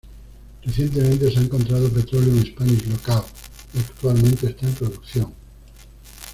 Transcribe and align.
Recientemente 0.63 1.31
se 1.31 1.37
ha 1.39 1.43
encontrado 1.43 1.87
petróleo 1.93 2.31
en 2.31 2.43
Spanish 2.47 2.87
Lookout 2.87 3.27
y 3.75 3.79
actualmente 3.81 4.47
está 4.47 4.65
en 4.65 4.73
producción. 4.73 5.31